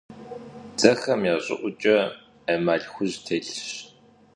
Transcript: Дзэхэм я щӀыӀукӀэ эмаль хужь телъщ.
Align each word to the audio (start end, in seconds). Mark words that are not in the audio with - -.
Дзэхэм 0.75 1.21
я 1.33 1.35
щӀыӀукӀэ 1.43 1.97
эмаль 2.53 2.87
хужь 2.91 3.17
телъщ. 3.25 3.61